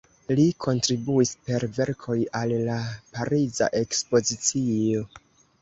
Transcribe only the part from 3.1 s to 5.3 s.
Pariza Ekspozicio.